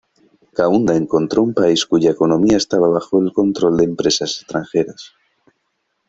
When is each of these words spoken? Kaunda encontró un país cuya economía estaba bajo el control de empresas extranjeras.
Kaunda 0.55 0.95
encontró 0.95 1.43
un 1.43 1.53
país 1.53 1.85
cuya 1.85 2.09
economía 2.09 2.57
estaba 2.57 2.87
bajo 2.89 3.21
el 3.21 3.31
control 3.31 3.77
de 3.77 3.83
empresas 3.83 4.37
extranjeras. 4.39 5.13